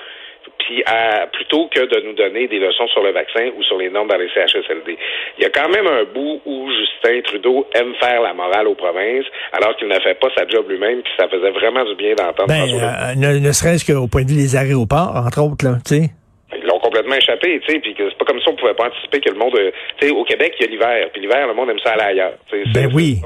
puis 0.64 0.83
à, 0.87 1.26
plutôt 1.26 1.68
que 1.68 1.80
de 1.80 2.06
nous 2.06 2.14
donner 2.14 2.49
des 2.49 2.59
leçons 2.59 2.87
sur 2.88 3.02
le 3.02 3.12
vaccin 3.12 3.50
ou 3.56 3.62
sur 3.62 3.78
les 3.78 3.90
normes 3.90 4.09
dans 4.09 4.16
les 4.16 4.28
CHSLD. 4.28 4.97
Il 5.38 5.42
y 5.42 5.47
a 5.47 5.50
quand 5.50 5.68
même 5.68 5.87
un 5.87 6.04
bout 6.04 6.40
où 6.44 6.68
Justin 6.71 7.21
Trudeau 7.23 7.66
aime 7.75 7.94
faire 8.00 8.23
la 8.23 8.33
morale 8.33 8.66
aux 8.68 8.75
provinces, 8.75 9.26
alors 9.52 9.76
qu'il 9.76 9.88
ne 9.88 9.99
fait 10.00 10.18
pas 10.18 10.28
sa 10.37 10.47
job 10.47 10.68
lui-même, 10.68 11.02
puis 11.02 11.12
ça 11.18 11.28
faisait 11.28 11.50
vraiment 11.50 11.85
du 11.85 11.94
bien 11.94 12.14
d'entendre 12.14 12.49
ben, 12.49 12.64
euh, 12.64 13.14
ne, 13.16 13.38
ne 13.38 13.52
serait-ce 13.52 13.85
qu'au 13.85 14.09
point 14.09 14.25
de 14.25 14.30
vue 14.30 14.37
des 14.37 14.56
aéroports, 14.56 15.14
entre 15.14 15.42
autres, 15.42 15.64
là, 15.64 15.76
tu 15.87 15.97
sais. 15.97 16.11
Ils 16.56 16.66
l'ont 16.66 16.78
complètement 16.78 17.16
échappé, 17.16 17.61
tu 17.61 17.73
sais, 17.73 17.80
puis 17.80 17.94
c'est 17.99 18.16
pas 18.16 18.25
comme 18.25 18.40
ça 18.40 18.50
on 18.50 18.56
pouvait 18.56 18.75
pas 18.75 18.87
anticiper 18.87 19.21
que 19.21 19.30
le 19.30 19.38
monde, 19.38 19.56
euh, 19.59 19.71
tu 19.99 20.09
sais, 20.09 20.12
au 20.12 20.25
Québec, 20.25 20.54
il 20.59 20.66
y 20.66 20.68
a 20.68 20.71
l'hiver, 20.71 21.09
puis 21.12 21.21
l'hiver, 21.21 21.47
le 21.47 21.54
monde 21.54 21.71
aime 21.71 21.78
ça 21.85 21.92
aller 21.92 22.21
ailleurs. 22.21 22.38
Ben 22.73 22.90
oui. 22.94 23.21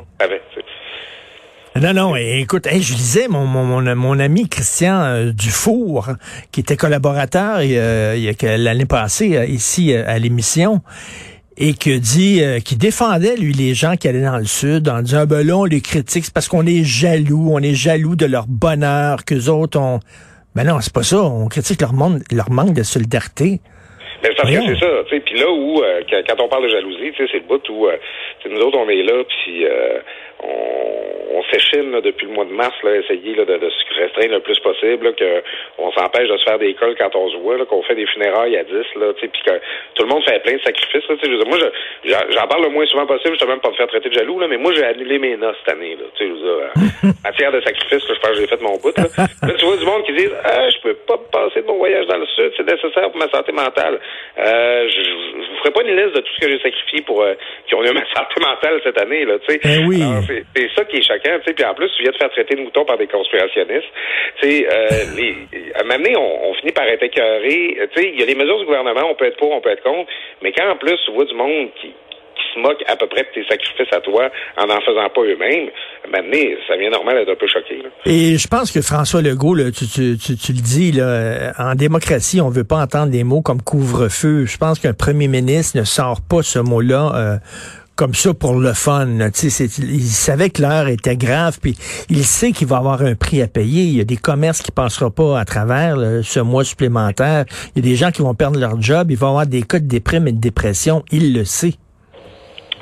Non, 1.81 1.93
non, 1.93 2.17
écoute, 2.17 2.67
je 2.67 2.93
lisais 2.93 3.29
mon, 3.29 3.45
mon, 3.45 3.95
mon, 3.95 4.19
ami 4.19 4.49
Christian 4.49 5.01
euh, 5.01 5.31
Dufour, 5.31 6.09
qui 6.51 6.61
était 6.61 6.77
collaborateur 6.77 7.59
euh, 7.61 8.15
il 8.17 8.25
y 8.25 8.29
a 8.29 8.57
l'année 8.57 8.85
passée 8.85 9.37
euh, 9.37 9.45
ici 9.45 9.95
à 9.95 10.19
l'émission, 10.19 10.81
et 11.57 11.75
que 11.75 11.97
dit 11.97 12.41
qui 12.65 12.77
défendait 12.77 13.37
lui 13.37 13.53
les 13.53 13.75
gens 13.75 13.95
qui 13.95 14.09
allaient 14.09 14.25
dans 14.25 14.39
le 14.39 14.45
sud 14.47 14.89
en 14.89 15.03
disant 15.03 15.25
ben 15.27 15.47
là 15.47 15.57
on 15.57 15.65
les 15.65 15.81
critique 15.81 16.25
c'est 16.25 16.35
parce 16.35 16.49
qu'on 16.49 16.67
est 16.67 16.83
jaloux, 16.83 17.51
on 17.53 17.61
est 17.61 17.75
jaloux 17.75 18.17
de 18.17 18.27
leur 18.27 18.47
bonheur 18.49 19.25
que 19.25 19.49
autres 19.49 19.79
ont 19.79 20.01
Ben 20.57 20.65
non, 20.65 20.81
c'est 20.81 20.93
pas 20.93 21.05
ça, 21.05 21.23
on 21.23 21.47
critique 21.47 21.81
leur 21.81 21.93
monde 21.93 22.23
leur 22.33 22.51
manque 22.51 22.75
de 22.75 22.83
solidarité. 22.83 23.61
Mais 24.25 24.31
parce 24.37 24.51
que 24.51 24.57
c'est 24.57 24.81
ça, 24.81 24.91
tu 25.09 25.15
sais, 25.15 25.21
puis 25.21 25.39
là 25.39 25.47
où 25.49 25.81
quand 26.11 26.43
on 26.43 26.49
parle 26.49 26.65
de 26.65 26.71
jalousie, 26.71 27.13
tu 27.13 27.25
sais, 27.25 27.31
c'est 27.31 27.39
le 27.39 27.47
bout 27.47 27.63
où 27.69 27.87
nous 28.51 28.61
autres 28.63 28.79
on 28.79 28.89
est 28.89 29.03
là 29.03 29.23
puis 29.25 29.65
on, 30.43 31.09
on 31.39 31.43
s'échine 31.53 32.01
depuis 32.01 32.27
le 32.27 32.33
mois 32.33 32.45
de 32.45 32.53
mars, 32.53 32.75
là, 32.83 32.97
essayer 32.97 33.35
là, 33.35 33.45
de, 33.45 33.57
de, 33.59 33.71
se 33.71 34.01
restreindre 34.01 34.35
le 34.35 34.41
plus 34.41 34.59
possible, 34.59 35.15
qu'on 35.15 35.93
s'empêche 35.93 36.29
de 36.29 36.37
se 36.37 36.45
faire 36.45 36.59
des 36.59 36.75
cols 36.75 36.97
quand 36.99 37.15
on 37.15 37.29
se 37.31 37.37
voit, 37.37 37.65
qu'on 37.67 37.83
fait 37.83 37.95
des 37.95 38.07
funérailles 38.07 38.57
à 38.57 38.65
10, 38.65 38.73
là, 38.97 39.13
puis 39.15 39.31
que 39.31 39.55
tout 39.95 40.03
le 40.03 40.09
monde 40.09 40.23
fait 40.25 40.43
plein 40.43 40.55
de 40.55 40.63
sacrifices. 40.63 41.09
Là, 41.09 41.17
je 41.23 41.49
moi, 41.49 41.59
j'en 42.05 42.47
parle 42.47 42.65
le 42.65 42.71
moins 42.71 42.87
souvent 42.87 43.07
possible, 43.07 43.37
je 43.41 43.47
même 43.47 43.61
pas 43.61 43.71
me 43.71 43.77
faire 43.77 43.87
traiter 43.87 44.09
de 44.09 44.15
jaloux, 44.15 44.39
là, 44.41 44.49
mais 44.49 44.57
moi, 44.57 44.73
j'ai 44.75 44.85
annulé 44.85 45.19
mes 45.19 45.37
noces 45.37 45.57
cette 45.65 45.75
année. 45.75 45.97
Là, 45.97 46.07
tu 46.15 46.25
sais, 46.27 47.09
en 47.09 47.13
matière 47.25 47.53
de 47.53 47.61
sacrifices, 47.61 48.07
je 48.09 48.21
pense 48.21 48.31
que 48.31 48.41
j'ai 48.41 48.47
fait 48.47 48.61
mon 48.63 48.77
bout. 48.79 48.97
Là. 48.97 49.27
tu 49.59 49.65
vois 49.65 49.77
du 49.77 49.85
monde 49.85 50.05
qui 50.05 50.13
dit 50.13 50.29
ah, 50.45 50.69
je 50.71 50.81
peux 50.83 50.95
pas 51.07 51.19
passer 51.31 51.63
de 51.63 51.67
mon 51.67 51.79
voyage 51.79 52.07
dans 52.07 52.19
le 52.19 52.27
sud, 52.27 52.53
c'est 52.57 52.67
nécessaire 52.67 53.11
pour 53.11 53.19
ma 53.19 53.29
santé 53.29 53.53
mentale. 53.53 53.99
Euh, 54.39 54.89
je, 54.89 55.03
je, 55.03 55.51
vous 55.51 55.57
ferai 55.59 55.71
pas 55.71 55.83
une 55.83 55.97
liste 55.97 56.15
de 56.15 56.21
tout 56.21 56.33
ce 56.37 56.47
que 56.47 56.51
j'ai 56.51 56.61
sacrifié 56.61 57.03
pour 57.03 57.23
euh, 57.23 57.35
qui 57.67 57.75
ont 57.75 57.83
eu 57.83 57.93
ma 57.93 58.05
santé 58.15 58.41
mentale 58.41 58.81
cette 58.85 59.01
année. 59.01 59.25
Là, 59.25 59.39
tu 59.41 59.53
sais. 59.53 59.61
Ben 59.63 59.87
oui 59.89 60.03
c'est 60.55 60.71
ça 60.75 60.85
qui 60.85 60.97
est 60.99 61.03
choquant, 61.03 61.39
tu 61.39 61.45
sais. 61.47 61.55
Puis 61.55 61.65
en 61.65 61.75
plus, 61.75 61.89
tu 61.97 62.03
viens 62.03 62.13
de 62.13 62.17
faire 62.17 62.31
traiter 62.31 62.55
de 62.55 62.63
mouton 62.63 62.85
par 62.85 62.99
des 62.99 63.07
conspirationnistes. 63.07 63.89
Tu 64.41 64.49
sais, 64.49 64.69
euh, 64.71 64.89
les, 65.17 65.73
à 65.75 65.81
un 65.81 65.85
moment 65.85 65.99
donné, 65.99 66.17
on, 66.17 66.55
finit 66.55 66.73
par 66.73 66.85
être 66.85 67.03
écœuré. 67.03 67.79
Tu 67.95 68.03
sais, 68.03 68.11
il 68.13 68.21
y 68.21 68.23
a 68.23 68.27
les 68.27 68.35
mesures 68.35 68.59
du 68.59 68.67
gouvernement, 68.67 69.09
on 69.11 69.15
peut 69.15 69.27
être 69.27 69.37
pour, 69.37 69.53
on 69.53 69.61
peut 69.61 69.71
être 69.71 69.83
contre, 69.83 70.11
mais 70.43 70.53
quand 70.53 70.69
en 70.69 70.77
plus, 70.77 70.99
tu 71.05 71.13
vois 71.13 71.25
du 71.25 71.35
monde 71.35 71.69
qui 71.81 71.93
qui 72.39 72.55
se 72.55 72.61
moquent 72.61 72.85
à 72.87 72.97
peu 72.97 73.07
près 73.09 73.23
de 73.23 73.29
tes 73.35 73.45
sacrifices 73.49 73.93
à 73.93 74.01
toi 74.01 74.31
en 74.57 74.67
n'en 74.67 74.81
faisant 74.81 75.09
pas 75.13 75.23
eux-mêmes, 75.23 75.71
maintenant, 76.11 76.57
ça 76.69 76.77
vient 76.77 76.91
normal 76.91 77.17
d'être 77.17 77.33
un 77.33 77.37
peu 77.37 77.49
choqué. 77.49 77.83
Là. 77.83 77.89
Et 78.07 78.39
je 78.39 78.47
pense 78.47 78.71
que 78.71 78.81
François 78.81 79.23
Legault, 79.23 79.55
là, 79.55 79.71
tu, 79.71 79.87
tu, 79.87 80.17
tu, 80.17 80.37
tu, 80.37 80.53
le 80.53 80.63
dis, 80.63 80.93
là, 80.93 81.53
en 81.59 81.75
démocratie, 81.75 82.41
on 82.41 82.49
veut 82.49 82.65
pas 82.65 82.77
entendre 82.77 83.11
des 83.11 83.25
mots 83.25 83.43
comme 83.43 83.61
couvre-feu. 83.61 84.47
Je 84.47 84.57
pense 84.57 84.79
qu'un 84.79 84.95
premier 84.95 85.29
ministre 85.29 85.79
ne 85.79 85.85
sort 85.85 86.21
pas 86.29 86.43
ce 86.43 86.61
mot-là 86.61 87.13
euh, 87.15 87.37
comme 87.99 88.15
ça 88.15 88.31
pour 88.33 88.55
le 88.55 88.75
fun. 88.75 89.09
il 89.19 90.07
savait 90.07 90.51
que 90.51 90.63
l'heure 90.63 90.87
était 90.87 91.17
grave, 91.17 91.59
puis 91.61 91.75
il 92.09 92.23
sait 92.23 92.53
qu'il 92.53 92.69
va 92.69 92.77
avoir 92.77 93.03
un 93.03 93.17
prix 93.17 93.43
à 93.43 93.49
payer. 93.49 93.83
Il 93.83 93.99
y 93.99 94.01
a 94.01 94.05
des 94.05 94.17
commerces 94.17 94.63
qui 94.63 94.71
passeront 94.71 95.11
pas 95.11 95.41
à 95.41 95.45
travers 95.45 95.97
ce 96.23 96.39
mois 96.39 96.63
supplémentaire. 96.63 97.45
Il 97.75 97.85
y 97.85 97.89
a 97.89 97.91
des 97.91 97.97
gens 97.97 98.13
qui 98.13 98.23
vont 98.23 98.35
perdre 98.35 98.61
leur 98.61 98.81
job. 98.81 99.11
Il 99.11 99.19
va 99.19 99.27
avoir 99.27 99.47
des 99.49 99.63
cas 99.63 99.81
de 99.81 99.89
déprime 99.89 100.29
et 100.29 100.33
de 100.33 100.41
dépression. 100.41 101.03
Il 101.11 101.35
le 101.35 101.45
sait. 101.45 101.75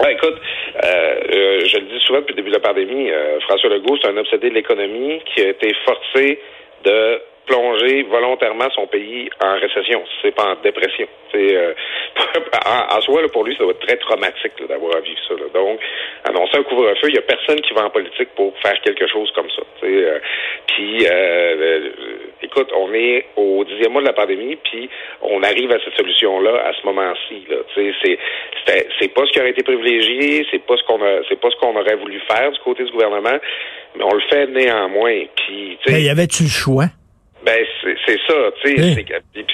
Ouais, 0.05 0.13
écoute, 0.13 0.37
euh, 0.85 0.87
euh, 0.87 1.65
je 1.65 1.79
le 1.79 1.87
dis 1.89 2.01
souvent 2.05 2.21
depuis 2.21 2.35
le 2.35 2.43
début 2.43 2.51
de 2.51 2.57
la 2.57 2.61
pandémie, 2.61 3.11
euh, 3.11 3.41
François 3.41 3.71
Legault, 3.71 3.97
c'est 4.03 4.09
un 4.09 4.17
obsédé 4.19 4.51
de 4.51 4.55
l'économie 4.55 5.21
qui 5.33 5.41
a 5.41 5.49
été 5.49 5.73
forcé 5.87 6.39
de 6.85 7.23
plonger 7.47 8.03
volontairement 8.03 8.69
son 8.75 8.87
pays 8.87 9.31
en 9.43 9.55
récession, 9.55 10.03
c'est 10.21 10.35
pas 10.35 10.53
en 10.53 10.57
dépression. 10.63 11.07
Euh, 11.35 11.75
en, 12.67 13.01
soi 13.03 13.23
pour 13.33 13.45
lui 13.45 13.55
ça 13.57 13.65
doit 13.65 13.73
être 13.73 13.87
très 13.87 13.97
traumatique 13.97 14.53
d'avoir 14.69 14.97
à 14.97 15.01
vivre 15.01 15.21
ça. 15.29 15.35
Donc 15.55 15.81
annoncer 16.29 16.59
un 16.59 16.63
couvre-feu, 16.63 17.09
il 17.09 17.15
y 17.15 17.19
a 17.19 17.23
personne 17.23 17.61
qui 17.61 17.73
va 17.75 17.85
en 17.85 17.91
politique 17.91 18.29
pour 18.35 18.53
faire 18.59 18.81
quelque 18.83 19.07
chose 19.07 19.31
comme 19.35 19.49
ça. 19.51 19.63
Euh, 19.85 20.19
puis 20.67 21.07
euh, 21.11 21.91
écoute, 22.43 22.71
on 22.77 22.93
est 22.95 23.27
au 23.37 23.65
dixième 23.65 23.93
mois 23.93 24.03
de 24.03 24.07
la 24.07 24.13
pandémie, 24.13 24.57
puis 24.57 24.89
on 25.23 25.43
arrive 25.43 25.71
à 25.73 25.79
cette 25.85 25.97
solution 25.97 26.41
là 26.41 26.67
à 26.67 26.73
ce 26.73 26.87
moment-ci. 26.87 27.45
Là, 27.49 27.57
c'est 27.77 29.15
pas 29.15 29.27
ce 29.27 29.33
qui 29.33 29.41
aurait 29.41 29.51
été 29.51 29.63
privilégié, 29.63 30.47
c'est 30.51 30.65
pas 30.65 30.77
ce 30.77 30.83
qu'on 30.85 31.03
a, 31.03 31.21
c'est 31.29 31.41
pas 31.41 31.51
ce 31.51 31.57
qu'on 31.57 31.77
aurait 31.77 31.97
voulu 31.97 32.21
faire 32.29 32.51
du 32.51 32.59
côté 32.61 32.85
du 32.85 32.91
gouvernement, 32.91 33.39
mais 33.97 34.05
on 34.05 34.15
le 34.15 34.23
fait 34.29 34.47
néanmoins. 34.47 35.25
Puis, 35.37 35.79
y 35.87 36.09
avait-tu 36.09 36.45
le 36.45 36.49
choix? 36.49 36.87
Ben 37.47 37.65
c'est 38.05 38.19
ça, 38.27 38.35
tu 38.61 38.77
sais. 38.77 39.05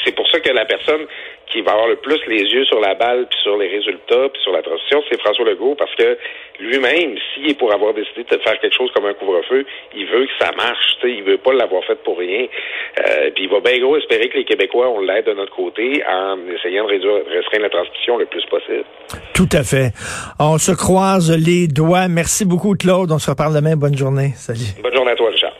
C'est 0.05 0.15
pour 0.15 0.27
ça 0.31 0.41
que 0.41 0.51
la 0.51 0.65
personne 0.65 1.07
qui 1.53 1.61
va 1.61 1.73
avoir 1.73 1.89
le 1.89 1.97
plus 1.97 2.19
les 2.27 2.43
yeux 2.43 2.65
sur 2.65 2.81
la 2.81 2.95
balle, 2.95 3.27
puis 3.29 3.39
sur 3.43 3.59
les 3.59 3.69
résultats, 3.69 4.31
puis 4.33 4.41
sur 4.43 4.53
la 4.53 4.63
transition, 4.63 5.03
c'est 5.11 5.21
François 5.21 5.45
Legault, 5.45 5.75
parce 5.75 5.95
que 5.95 6.17
lui-même, 6.59 7.17
s'il 7.35 7.51
est 7.51 7.59
pour 7.59 7.73
avoir 7.73 7.93
décidé 7.93 8.25
de 8.25 8.39
faire 8.39 8.59
quelque 8.61 8.75
chose 8.75 8.91
comme 8.95 9.05
un 9.05 9.13
couvre-feu, 9.13 9.67
il 9.95 10.07
veut 10.07 10.25
que 10.25 10.33
ça 10.41 10.51
marche, 10.57 10.97
tu 11.01 11.09
sais, 11.09 11.15
il 11.15 11.23
veut 11.23 11.37
pas 11.37 11.53
l'avoir 11.53 11.85
fait 11.85 12.03
pour 12.03 12.19
rien. 12.19 12.47
Euh, 12.99 13.31
puis 13.35 13.45
il 13.45 13.51
va 13.51 13.61
bien 13.61 13.79
gros 13.79 13.99
espérer 13.99 14.31
que 14.31 14.39
les 14.39 14.45
Québécois, 14.45 14.89
on 14.89 15.01
l'aide 15.01 15.27
de 15.27 15.35
notre 15.35 15.55
côté 15.55 16.03
en 16.09 16.39
essayant 16.49 16.85
de 16.85 16.91
réduire, 16.91 17.21
restreindre 17.29 17.65
la 17.65 17.71
transmission 17.71 18.17
le 18.17 18.25
plus 18.25 18.45
possible. 18.47 18.85
Tout 19.35 19.49
à 19.53 19.63
fait. 19.63 19.93
On 20.41 20.57
se 20.57 20.73
croise 20.73 21.31
les 21.31 21.69
doigts. 21.69 22.09
Merci 22.09 22.47
beaucoup, 22.47 22.75
Claude. 22.75 23.13
On 23.13 23.19
se 23.19 23.31
reparle 23.31 23.55
demain. 23.55 23.77
Bonne 23.77 23.97
journée. 23.97 24.33
Salut. 24.37 24.81
Bonne 24.83 24.95
journée 24.95 25.11
à 25.13 25.17
toi, 25.17 25.29
Richard. 25.29 25.53